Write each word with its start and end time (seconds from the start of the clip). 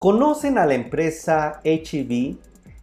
¿Conocen 0.00 0.58
a 0.58 0.66
la 0.66 0.74
empresa 0.74 1.60
HEB? 1.64 2.36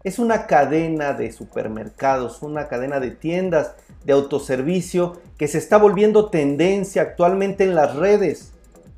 Es 0.03 0.19
una 0.19 0.47
cadena 0.47 1.13
de 1.13 1.31
supermercados, 1.31 2.41
una 2.41 2.67
cadena 2.67 2.99
de 2.99 3.11
tiendas 3.11 3.71
de 4.03 4.11
autoservicio 4.11 5.21
que 5.37 5.47
se 5.47 5.59
está 5.59 5.77
volviendo 5.77 6.29
tendencia 6.29 7.03
actualmente 7.03 7.63
en 7.63 7.73
las 7.73 7.95
redes. 7.95 8.51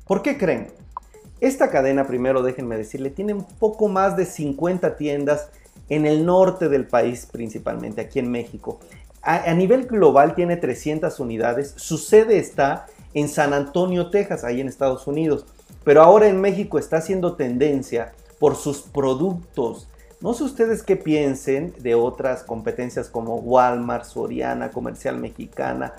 ¿Por 0.04 0.22
qué 0.22 0.36
creen? 0.36 0.66
Esta 1.40 1.70
cadena, 1.70 2.08
primero 2.08 2.42
déjenme 2.42 2.76
decirle, 2.76 3.10
tiene 3.10 3.34
un 3.34 3.44
poco 3.44 3.86
más 3.86 4.16
de 4.16 4.26
50 4.26 4.96
tiendas 4.96 5.50
en 5.88 6.04
el 6.04 6.26
norte 6.26 6.68
del 6.68 6.88
país, 6.88 7.24
principalmente 7.24 8.00
aquí 8.00 8.18
en 8.18 8.32
México. 8.32 8.80
A, 9.22 9.48
a, 9.48 9.54
nivel 9.54 9.86
global 9.86 10.34
tiene 10.34 10.56
300 10.56 11.20
unidades. 11.20 11.72
Su 11.76 11.98
sede 11.98 12.38
está 12.38 12.86
en 13.14 13.28
San 13.28 13.52
Antonio, 13.52 14.10
Texas, 14.10 14.42
ahí 14.42 14.60
en 14.60 14.66
Estados 14.66 15.06
Unidos 15.06 15.46
pero 15.84 16.02
ahora 16.02 16.28
en 16.28 16.40
México 16.40 16.78
está 16.78 16.98
haciendo 16.98 17.34
tendencia 17.34 18.12
por 18.38 18.56
sus 18.56 18.82
productos. 18.82 19.88
No 20.20 20.34
sé 20.34 20.44
ustedes 20.44 20.82
qué 20.82 20.96
piensen 20.96 21.74
de 21.78 21.94
otras 21.94 22.42
competencias 22.42 23.08
como 23.08 23.36
Walmart, 23.36 24.04
Soriana, 24.04 24.70
Comercial 24.70 25.18
Mexicana, 25.18 25.94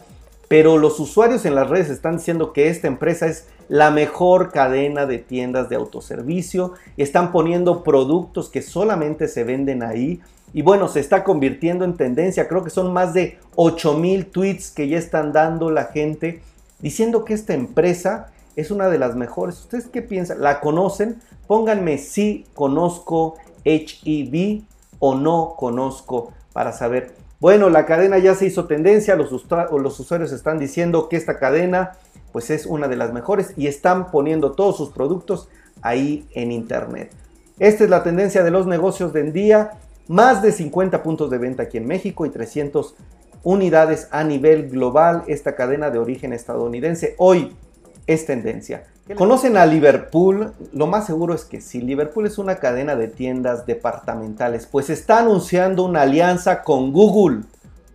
pero 0.50 0.78
los 0.78 1.00
usuarios 1.00 1.46
en 1.46 1.56
las 1.56 1.70
redes 1.70 1.90
están 1.90 2.18
diciendo 2.18 2.54
que 2.54 2.70
esta 2.70 2.88
empresa 2.88 3.28
es 3.28 3.48
la 3.70 3.92
mejor 3.92 4.52
cadena 4.52 5.06
de 5.06 5.20
tiendas 5.20 5.70
de 5.70 5.76
autoservicio 5.76 6.74
están 6.98 7.32
poniendo 7.32 7.84
productos 7.84 8.50
que 8.50 8.64
solamente 8.64 9.28
se 9.28 9.44
venden 9.44 9.84
ahí. 9.84 10.20
Y 10.52 10.64
bueno, 10.64 10.88
se 10.88 11.00
está 11.00 11.24
convirtiendo 11.24 11.86
en 11.86 11.96
tendencia. 11.96 12.48
Creo 12.48 12.64
que 12.64 12.72
son 12.72 12.92
más 12.92 13.14
de 13.14 13.38
8000 13.56 14.26
tweets 14.26 14.72
que 14.72 14.88
ya 14.88 14.98
están 14.98 15.32
dando 15.32 15.70
la 15.70 15.86
gente 15.86 16.42
diciendo 16.80 17.24
que 17.24 17.36
esta 17.36 17.54
empresa 17.54 18.32
es 18.60 18.72
una 18.72 18.90
de 18.90 19.00
las 19.00 19.16
mejores. 19.16 19.60
¿Ustedes 19.60 19.88
qué 19.88 20.02
piensan? 20.02 20.42
¿La 20.42 20.60
conocen? 20.60 21.22
Pónganme 21.48 21.98
si 21.98 22.46
conozco 22.54 23.36
HEB 23.64 24.64
o 25.00 25.16
no 25.16 25.56
conozco 25.58 26.34
para 26.54 26.72
saber. 26.74 27.14
Bueno, 27.40 27.70
la 27.70 27.86
cadena 27.86 28.18
ya 28.18 28.36
se 28.36 28.48
hizo 28.48 28.66
tendencia, 28.66 29.16
los, 29.16 29.32
los 29.32 30.00
usuarios 30.00 30.32
están 30.34 30.60
diciendo 30.60 31.08
que 31.08 31.16
esta 31.16 31.40
cadena 31.40 31.94
pues 32.34 32.50
es 32.50 32.66
una 32.66 32.88
de 32.88 32.98
las 32.98 33.14
mejores 33.14 33.54
y 33.56 33.68
están 33.68 34.12
poniendo 34.12 34.52
todos 34.52 34.78
sus 34.78 34.90
productos 34.90 35.48
ahí 35.82 36.28
en 36.34 36.52
internet. 36.52 37.12
Esta 37.58 37.86
es 37.86 37.90
la 37.90 38.04
tendencia 38.04 38.44
de 38.44 38.52
los 38.52 38.68
negocios 38.68 39.14
del 39.14 39.34
día. 39.34 39.72
Más 40.08 40.42
de 40.42 40.52
50 40.52 41.02
puntos 41.02 41.30
de 41.30 41.38
venta 41.38 41.64
aquí 41.64 41.78
en 41.78 41.88
México 41.88 42.26
y 42.26 42.30
300 42.30 42.96
unidades 43.44 44.08
a 44.12 44.24
nivel 44.24 44.70
global. 44.70 45.24
Esta 45.28 45.56
cadena 45.56 45.90
de 45.90 46.00
origen 46.00 46.34
estadounidense. 46.34 47.16
Hoy 47.18 47.56
es 48.10 48.26
tendencia. 48.26 48.88
¿Conocen 49.16 49.56
a 49.56 49.68
Liverpool? 49.68 50.54
Lo 50.74 50.88
más 50.88 51.06
seguro 51.06 51.36
es 51.36 51.46
que 51.46 51.62
sí. 51.62 51.80
Liverpool 51.80 52.26
es 52.26 52.40
una 52.40 52.56
cadena 52.56 52.96
de 52.96 53.08
tiendas 53.08 53.68
departamentales, 53.68 54.66
pues 54.66 54.90
está 54.90 55.20
anunciando 55.20 55.86
una 55.86 56.02
alianza 56.02 56.64
con 56.64 56.92
Google. 56.92 57.44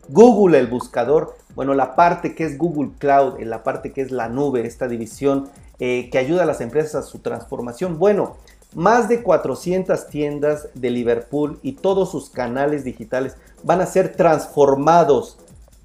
Google, 0.09 0.59
el 0.61 0.69
buscador, 0.69 1.37
bueno, 1.57 1.75
la 1.75 1.97
parte 1.97 2.37
que 2.37 2.45
es 2.45 2.59
Google 2.59 2.93
Cloud, 2.99 3.41
la 3.41 3.65
parte 3.65 3.93
que 3.93 4.03
es 4.03 4.13
la 4.13 4.29
nube, 4.29 4.65
esta 4.67 4.87
división 4.87 5.49
eh, 5.81 6.11
que 6.13 6.19
ayuda 6.19 6.45
a 6.45 6.47
las 6.47 6.61
empresas 6.61 6.95
a 6.95 7.03
su 7.03 7.19
transformación. 7.19 7.99
Bueno, 7.99 8.37
más 8.73 9.09
de 9.09 9.21
400 9.21 10.07
tiendas 10.07 10.69
de 10.75 10.91
Liverpool 10.91 11.59
y 11.63 11.73
todos 11.73 12.13
sus 12.13 12.31
canales 12.31 12.85
digitales 12.85 13.37
van 13.65 13.81
a 13.81 13.87
ser 13.87 14.15
transformados 14.15 15.39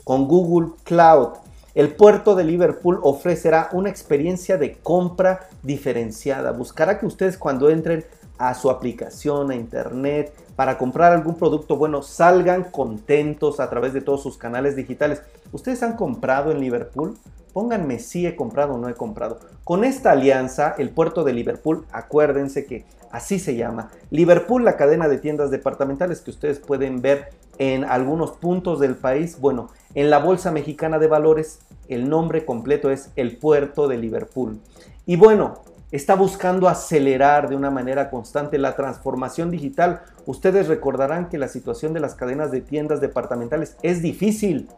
con 0.03 0.27
Google 0.27 0.73
Cloud. 0.83 1.29
El 1.75 1.93
puerto 1.93 2.35
de 2.35 2.43
Liverpool 2.43 2.99
ofrecerá 3.03 3.69
una 3.73 3.89
experiencia 3.89 4.57
de 4.57 4.73
compra 4.73 5.47
diferenciada. 5.61 6.51
Buscará 6.51 6.99
que 6.99 7.05
ustedes 7.05 7.37
cuando 7.37 7.69
entren 7.69 8.05
a 8.39 8.55
su 8.55 8.69
aplicación, 8.69 9.51
a 9.51 9.55
internet, 9.55 10.33
para 10.55 10.77
comprar 10.77 11.11
algún 11.11 11.35
producto, 11.35 11.77
bueno, 11.77 12.01
salgan 12.01 12.63
contentos 12.63 13.59
a 13.59 13.69
través 13.69 13.93
de 13.93 14.01
todos 14.01 14.23
sus 14.23 14.37
canales 14.37 14.75
digitales. 14.75 15.21
¿Ustedes 15.51 15.83
han 15.83 15.95
comprado 15.95 16.51
en 16.51 16.59
Liverpool? 16.59 17.17
Pónganme 17.53 17.99
si 17.99 18.25
he 18.25 18.35
comprado 18.35 18.73
o 18.73 18.77
no 18.77 18.89
he 18.89 18.93
comprado. 18.93 19.39
Con 19.63 19.83
esta 19.83 20.11
alianza, 20.11 20.73
el 20.77 20.89
puerto 20.89 21.23
de 21.23 21.33
Liverpool, 21.33 21.85
acuérdense 21.91 22.65
que 22.65 22.85
así 23.11 23.39
se 23.39 23.55
llama. 23.55 23.91
Liverpool, 24.09 24.65
la 24.65 24.77
cadena 24.77 25.07
de 25.07 25.17
tiendas 25.17 25.51
departamentales 25.51 26.21
que 26.21 26.31
ustedes 26.31 26.59
pueden 26.59 27.01
ver 27.01 27.29
en 27.57 27.83
algunos 27.83 28.31
puntos 28.31 28.79
del 28.79 28.95
país. 28.95 29.39
Bueno, 29.39 29.69
en 29.95 30.09
la 30.09 30.19
Bolsa 30.19 30.51
Mexicana 30.51 30.99
de 30.99 31.07
Valores 31.07 31.59
el 31.87 32.07
nombre 32.07 32.45
completo 32.45 32.91
es 32.91 33.09
el 33.15 33.37
puerto 33.37 33.87
de 33.87 33.97
Liverpool. 33.97 34.59
Y 35.05 35.15
bueno, 35.15 35.63
está 35.91 36.15
buscando 36.15 36.69
acelerar 36.69 37.49
de 37.49 37.55
una 37.55 37.71
manera 37.71 38.11
constante 38.11 38.59
la 38.59 38.75
transformación 38.75 39.49
digital. 39.49 40.01
Ustedes 40.27 40.67
recordarán 40.67 41.29
que 41.29 41.39
la 41.39 41.47
situación 41.47 41.93
de 41.93 41.99
las 41.99 42.13
cadenas 42.13 42.51
de 42.51 42.61
tiendas 42.61 43.01
departamentales 43.01 43.75
es 43.81 44.03
difícil. 44.03 44.69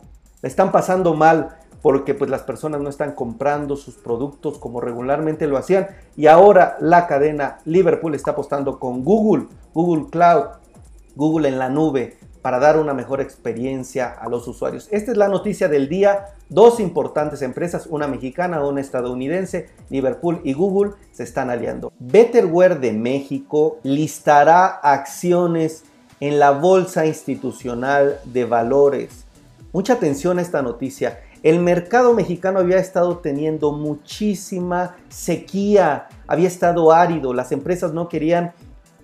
La 0.42 0.48
están 0.48 0.72
pasando 0.72 1.14
mal 1.14 1.58
porque 1.82 2.14
pues 2.14 2.30
las 2.30 2.44
personas 2.44 2.80
no 2.80 2.90
están 2.90 3.14
comprando 3.14 3.76
sus 3.76 3.96
productos 3.96 4.58
como 4.58 4.80
regularmente 4.80 5.48
lo 5.48 5.58
hacían 5.58 5.88
y 6.16 6.28
ahora 6.28 6.78
la 6.80 7.08
cadena 7.08 7.58
Liverpool 7.66 8.16
está 8.16 8.32
apostando 8.32 8.80
con 8.80 9.04
Google, 9.04 9.48
Google 9.74 10.06
Cloud, 10.10 10.46
Google 11.16 11.50
en 11.50 11.60
la 11.60 11.70
nube, 11.70 12.18
para 12.42 12.60
dar 12.60 12.80
una 12.80 12.94
mejor 12.94 13.22
experiencia 13.22 14.10
a 14.10 14.28
los 14.30 14.48
usuarios. 14.48 14.88
Esta 14.92 15.12
es 15.12 15.18
la 15.18 15.28
noticia 15.28 15.68
del 15.68 15.88
día. 15.88 16.28
Dos 16.50 16.80
importantes 16.80 17.42
empresas, 17.42 17.88
una 17.88 18.08
mexicana, 18.08 18.66
una 18.66 18.82
estadounidense, 18.82 19.70
Liverpool 19.90 20.42
y 20.44 20.54
Google, 20.54 20.94
se 21.12 21.24
están 21.24 21.50
aliando. 21.50 21.94
Betterware 22.00 22.80
de 22.80 22.94
México 22.94 23.80
listará 23.84 24.66
acciones 24.68 25.84
en 26.20 26.40
la 26.40 26.52
Bolsa 26.52 27.06
Institucional 27.06 28.20
de 28.26 28.46
Valores. 28.46 29.26
Mucha 29.74 29.94
atención 29.94 30.40
a 30.40 30.42
esta 30.42 30.62
noticia. 30.62 31.20
El 31.44 31.60
mercado 31.60 32.14
mexicano 32.14 32.60
había 32.60 32.78
estado 32.78 33.18
teniendo 33.18 33.72
muchísima 33.72 34.96
sequía, 35.10 36.08
había 36.28 36.48
estado 36.48 36.92
árido, 36.92 37.34
las 37.34 37.52
empresas 37.52 37.94
no 37.94 38.08
querían 38.08 38.54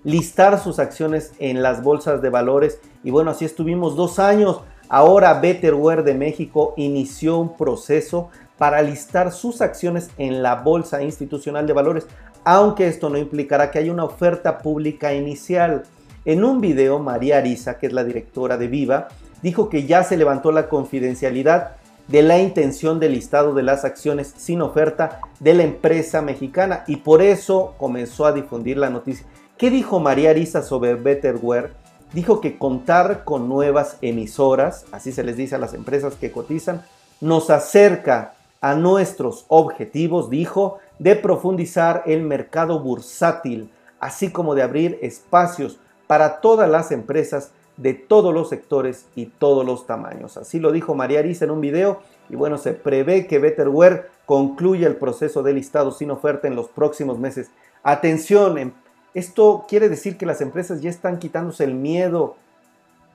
listar 0.08 0.58
sus 0.58 0.78
acciones 0.78 1.34
en 1.38 1.62
las 1.62 1.82
bolsas 1.82 2.22
de 2.22 2.30
valores. 2.30 2.80
Y 3.04 3.10
bueno, 3.10 3.32
así 3.32 3.44
estuvimos 3.44 3.94
dos 3.94 4.18
años. 4.18 4.62
Ahora 4.88 5.34
Betterware 5.34 6.02
de 6.02 6.14
México 6.14 6.72
inició 6.78 7.36
un 7.36 7.54
proceso 7.58 8.30
para 8.56 8.80
listar 8.80 9.32
sus 9.32 9.60
acciones 9.60 10.08
en 10.16 10.42
la 10.42 10.54
Bolsa 10.54 11.02
Institucional 11.02 11.66
de 11.66 11.74
Valores, 11.74 12.06
aunque 12.42 12.88
esto 12.88 13.10
no 13.10 13.18
implicará 13.18 13.70
que 13.70 13.80
haya 13.80 13.92
una 13.92 14.04
oferta 14.04 14.56
pública 14.56 15.12
inicial. 15.12 15.82
En 16.24 16.42
un 16.42 16.62
video, 16.62 16.98
María 16.98 17.36
Arisa, 17.36 17.76
que 17.76 17.88
es 17.88 17.92
la 17.92 18.02
directora 18.02 18.56
de 18.56 18.66
Viva, 18.66 19.08
dijo 19.42 19.68
que 19.68 19.86
ya 19.86 20.04
se 20.04 20.16
levantó 20.16 20.52
la 20.52 20.70
confidencialidad 20.70 21.72
de 22.06 22.22
la 22.22 22.38
intención 22.38 22.98
de 22.98 23.10
listado 23.10 23.52
de 23.52 23.62
las 23.62 23.84
acciones 23.84 24.32
sin 24.38 24.62
oferta 24.62 25.20
de 25.38 25.52
la 25.52 25.64
empresa 25.64 26.22
mexicana 26.22 26.84
y 26.86 26.96
por 26.96 27.20
eso 27.20 27.74
comenzó 27.76 28.24
a 28.24 28.32
difundir 28.32 28.78
la 28.78 28.88
noticia. 28.88 29.26
¿Qué 29.58 29.70
dijo 29.70 29.98
María 29.98 30.30
Arisa 30.30 30.62
sobre 30.62 30.94
Betterware? 30.94 31.72
Dijo 32.12 32.40
que 32.40 32.58
contar 32.58 33.24
con 33.24 33.48
nuevas 33.48 33.98
emisoras, 34.02 34.86
así 34.92 35.10
se 35.10 35.24
les 35.24 35.36
dice 35.36 35.56
a 35.56 35.58
las 35.58 35.74
empresas 35.74 36.14
que 36.14 36.30
cotizan, 36.30 36.84
nos 37.20 37.50
acerca 37.50 38.34
a 38.60 38.76
nuestros 38.76 39.46
objetivos, 39.48 40.30
dijo, 40.30 40.78
de 41.00 41.16
profundizar 41.16 42.04
el 42.06 42.22
mercado 42.22 42.78
bursátil, 42.78 43.68
así 43.98 44.30
como 44.30 44.54
de 44.54 44.62
abrir 44.62 44.96
espacios 45.02 45.80
para 46.06 46.40
todas 46.40 46.70
las 46.70 46.92
empresas 46.92 47.50
de 47.76 47.94
todos 47.94 48.32
los 48.32 48.48
sectores 48.48 49.06
y 49.16 49.26
todos 49.26 49.66
los 49.66 49.88
tamaños. 49.88 50.36
Así 50.36 50.60
lo 50.60 50.70
dijo 50.70 50.94
María 50.94 51.18
Arisa 51.18 51.46
en 51.46 51.50
un 51.50 51.60
video 51.60 51.98
y 52.30 52.36
bueno, 52.36 52.58
se 52.58 52.74
prevé 52.74 53.26
que 53.26 53.40
Betterware 53.40 54.08
concluya 54.24 54.86
el 54.86 54.94
proceso 54.94 55.42
de 55.42 55.52
listado 55.52 55.90
sin 55.90 56.12
oferta 56.12 56.46
en 56.46 56.54
los 56.54 56.68
próximos 56.68 57.18
meses. 57.18 57.50
Atención, 57.82 58.72
esto 59.18 59.66
quiere 59.68 59.88
decir 59.88 60.16
que 60.16 60.26
las 60.26 60.40
empresas 60.40 60.80
ya 60.80 60.90
están 60.90 61.18
quitándose 61.18 61.64
el 61.64 61.74
miedo 61.74 62.36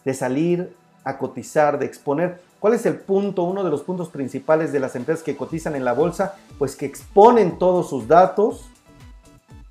de 0.05 0.13
salir 0.13 0.75
a 1.03 1.17
cotizar, 1.17 1.79
de 1.79 1.85
exponer. 1.85 2.41
¿Cuál 2.59 2.73
es 2.73 2.85
el 2.85 2.95
punto, 2.95 3.43
uno 3.43 3.63
de 3.63 3.69
los 3.69 3.83
puntos 3.83 4.09
principales 4.09 4.71
de 4.71 4.79
las 4.79 4.95
empresas 4.95 5.23
que 5.23 5.35
cotizan 5.35 5.75
en 5.75 5.83
la 5.83 5.93
bolsa? 5.93 6.35
Pues 6.57 6.75
que 6.75 6.85
exponen 6.85 7.57
todos 7.57 7.89
sus 7.89 8.07
datos 8.07 8.69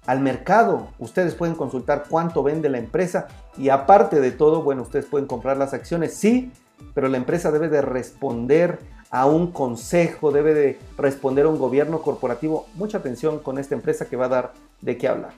al 0.07 0.21
mercado. 0.21 0.89
Ustedes 0.99 1.35
pueden 1.35 1.55
consultar 1.55 2.05
cuánto 2.09 2.43
vende 2.43 2.69
la 2.69 2.79
empresa 2.79 3.29
y 3.57 3.69
aparte 3.69 4.21
de 4.21 4.33
todo, 4.33 4.63
bueno, 4.63 4.83
ustedes 4.83 5.07
pueden 5.07 5.27
comprar 5.27 5.57
las 5.57 5.75
acciones, 5.75 6.15
sí, 6.15 6.51
pero 6.95 7.09
la 7.09 7.17
empresa 7.17 7.51
debe 7.51 7.69
de 7.69 7.83
responder 7.83 8.79
a 9.11 9.27
un 9.27 9.53
consejo, 9.53 10.33
debe 10.33 10.55
de 10.55 10.79
responder 10.97 11.45
a 11.45 11.49
un 11.49 11.59
gobierno 11.59 12.01
corporativo. 12.03 12.67
Mucha 12.75 12.99
atención 12.99 13.39
con 13.39 13.59
esta 13.59 13.75
empresa 13.75 14.07
que 14.07 14.17
va 14.17 14.27
a 14.27 14.31
dar 14.31 14.53
de 14.81 14.97
qué 14.97 15.09
hablar. 15.09 15.33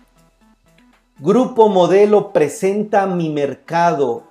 Grupo 1.21 1.69
Modelo 1.69 2.33
presenta 2.33 3.07
Mi 3.07 3.31
Mercado. 3.31 4.25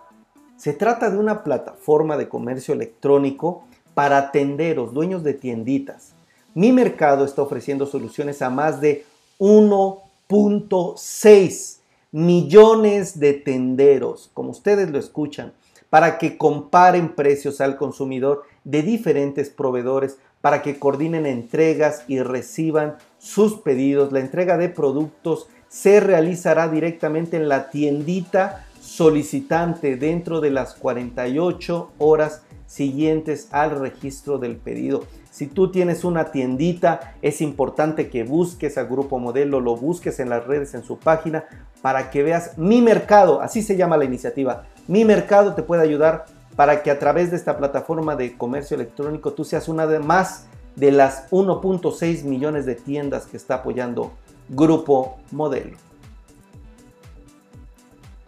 Se 0.58 0.74
trata 0.74 1.10
de 1.10 1.18
una 1.18 1.46
plataforma 1.46 2.18
de 2.18 2.28
comercio 2.28 2.74
electrónico 2.74 3.64
para 3.94 4.32
tenderos, 4.32 4.94
dueños 4.94 5.24
de 5.24 5.34
tienditas. 5.34 6.14
Mi 6.54 6.74
Mercado 6.74 7.24
está 7.24 7.42
ofreciendo 7.42 7.86
soluciones 7.86 8.42
a 8.42 8.50
más 8.50 8.82
de 8.82 9.06
1.6 9.40 11.78
millones 12.12 13.18
de 13.18 13.32
tenderos, 13.34 14.30
como 14.34 14.50
ustedes 14.50 14.92
lo 14.92 15.00
escuchan, 15.00 15.54
para 15.90 16.18
que 16.18 16.38
comparen 16.38 17.16
precios 17.16 17.62
al 17.62 17.78
consumidor 17.78 18.44
de 18.66 18.82
diferentes 18.82 19.50
proveedores, 19.50 20.18
para 20.42 20.62
que 20.62 20.80
coordinen 20.80 21.28
entregas 21.28 22.04
y 22.10 22.20
reciban 22.20 22.98
sus 23.20 23.62
pedidos. 23.62 24.12
La 24.12 24.20
entrega 24.20 24.58
de 24.58 24.68
productos 24.68 25.48
se 25.74 26.00
realizará 26.00 26.68
directamente 26.68 27.36
en 27.36 27.50
la 27.50 27.72
tiendita 27.72 28.64
solicitante 28.80 29.96
dentro 29.96 30.40
de 30.40 30.52
las 30.52 30.76
48 30.76 31.94
horas 31.98 32.44
siguientes 32.68 33.48
al 33.50 33.72
registro 33.80 34.38
del 34.38 34.58
pedido. 34.58 35.06
Si 35.32 35.48
tú 35.48 35.72
tienes 35.72 36.04
una 36.04 36.26
tiendita, 36.26 37.16
es 37.24 37.42
importante 37.42 38.12
que 38.12 38.24
busques 38.24 38.78
al 38.78 38.86
grupo 38.86 39.18
modelo, 39.18 39.60
lo 39.60 39.76
busques 39.76 40.20
en 40.20 40.30
las 40.30 40.46
redes, 40.46 40.76
en 40.76 40.84
su 40.84 41.00
página, 41.00 41.46
para 41.82 42.12
que 42.12 42.22
veas 42.22 42.56
mi 42.56 42.84
mercado, 42.84 43.42
así 43.42 43.64
se 43.64 43.76
llama 43.76 43.98
la 43.98 44.06
iniciativa. 44.06 44.66
Mi 44.88 45.06
mercado 45.06 45.56
te 45.56 45.64
puede 45.64 45.82
ayudar 45.82 46.26
para 46.56 46.84
que 46.84 46.92
a 46.92 47.00
través 47.00 47.32
de 47.32 47.38
esta 47.38 47.58
plataforma 47.58 48.16
de 48.16 48.38
comercio 48.38 48.76
electrónico 48.76 49.34
tú 49.34 49.44
seas 49.44 49.68
una 49.68 49.88
de 49.88 49.98
más 49.98 50.46
de 50.76 50.92
las 50.92 51.32
1.6 51.32 52.26
millones 52.26 52.68
de 52.68 52.76
tiendas 52.76 53.26
que 53.26 53.38
está 53.38 53.56
apoyando 53.56 54.12
Grupo 54.50 55.18
Modelo. 55.32 55.78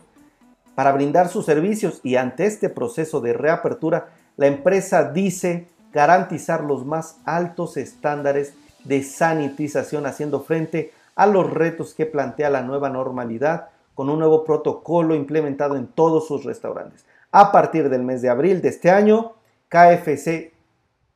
para 0.75 0.91
brindar 0.91 1.29
sus 1.29 1.45
servicios 1.45 2.01
y 2.03 2.17
ante 2.17 2.45
este 2.45 2.69
proceso 2.69 3.21
de 3.21 3.31
reapertura, 3.31 4.09
la 4.35 4.47
empresa 4.47 5.09
dice 5.11 5.67
garantizar 5.93 6.65
los 6.65 6.85
más 6.85 7.17
altos 7.23 7.77
estándares 7.77 8.53
de 8.85 9.03
sanitización 9.03 10.05
haciendo 10.05 10.41
frente 10.41 10.93
a 11.15 11.27
los 11.27 11.49
retos 11.51 11.93
que 11.93 12.05
plantea 12.05 12.49
la 12.49 12.61
nueva 12.61 12.89
normalidad 12.89 13.69
con 13.93 14.09
un 14.09 14.19
nuevo 14.19 14.43
protocolo 14.43 15.15
implementado 15.15 15.75
en 15.75 15.87
todos 15.87 16.27
sus 16.27 16.43
restaurantes. 16.43 17.05
A 17.31 17.51
partir 17.51 17.89
del 17.89 18.03
mes 18.03 18.21
de 18.21 18.29
abril 18.29 18.61
de 18.61 18.69
este 18.69 18.91
año, 18.91 19.33
KFC 19.69 20.53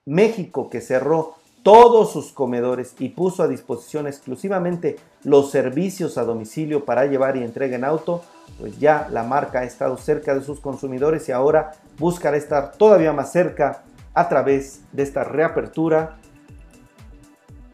México, 0.06 0.70
que 0.70 0.82
cerró 0.82 1.36
todos 1.64 2.14
sus 2.14 2.32
comedores 2.32 2.96
y 3.00 3.10
puso 3.10 3.44
a 3.44 3.48
disposición 3.48 4.08
exclusivamente 4.08 4.98
los 5.24 5.52
servicios 5.52 6.18
a 6.18 6.24
domicilio 6.24 6.86
para 6.86 7.06
llevar 7.06 7.36
y 7.38 7.44
entrega 7.44 7.76
en 7.76 7.84
auto, 7.84 8.24
pues 8.60 8.80
ya 8.80 9.08
la 9.12 9.24
marca 9.24 9.60
ha 9.60 9.64
estado 9.66 9.98
cerca 9.98 10.34
de 10.34 10.42
sus 10.42 10.62
consumidores 10.62 11.28
y 11.28 11.32
ahora 11.32 11.74
buscará 11.98 12.38
estar 12.38 12.72
todavía 12.72 13.14
más 13.14 13.32
cerca 13.32 13.84
a 14.14 14.30
través 14.30 14.82
de 14.94 15.04
esta 15.04 15.24
reapertura 15.24 16.18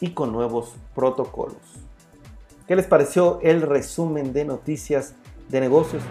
y 0.06 0.10
con 0.10 0.32
nuevos 0.32 0.76
protocolos. 0.94 1.58
¿Qué 2.68 2.76
les 2.76 2.86
pareció 2.86 3.40
el 3.42 3.64
resumen 3.64 4.34
de 4.34 4.46
noticias 4.46 5.16
de 5.50 5.60
negocios? 5.60 6.04